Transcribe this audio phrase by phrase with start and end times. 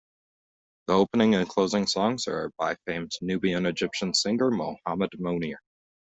[0.87, 5.57] The opening and closing songs are by famed Nubian-Egyptian singer Mohammed Mounir.